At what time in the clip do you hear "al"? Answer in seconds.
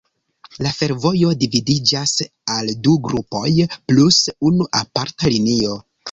2.53-2.71